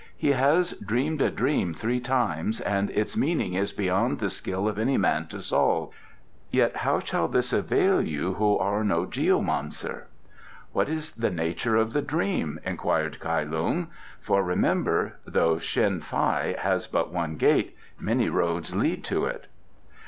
[0.17, 4.79] He has dreamed a dream three times, and its meaning is beyond the skill of
[4.79, 5.93] any man to solve.
[6.49, 10.07] Yet how shall this avail you who are no geomancer?"
[10.73, 13.89] "What is the nature of the dream?" inquired Kai Lung.
[14.19, 19.45] "For remember, 'Though Shen fi has but one gate, many roads lead to it.